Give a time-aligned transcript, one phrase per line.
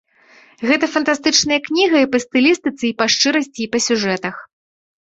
[0.69, 4.35] Гэта фантастычная кніга і па стылістыцы, і па шчырасці, і па сюжэтах.